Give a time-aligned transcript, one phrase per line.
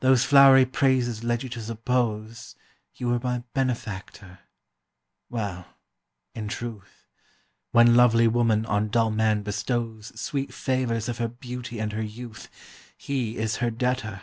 [0.00, 2.56] Those flowery praises led you to suppose
[2.96, 4.40] You were my benefactor.
[5.30, 5.66] Well,
[6.34, 7.06] in truth,
[7.70, 12.50] When lovely woman on dull man bestows Sweet favours of her beauty and her youth,
[12.98, 14.20] He is her debtor.